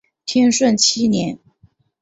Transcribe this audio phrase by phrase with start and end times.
[0.25, 1.37] 天顺七年。